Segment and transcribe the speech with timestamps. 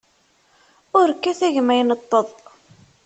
[0.99, 2.27] Ur kkat a gma ineṭṭeḍ.